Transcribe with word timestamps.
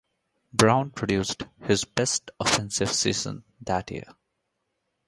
Brown 0.51 0.89
produced 0.89 1.43
his 1.61 1.85
best 1.85 2.31
offensive 2.39 2.89
season 2.91 3.43
that 3.61 3.91
year. 3.91 4.11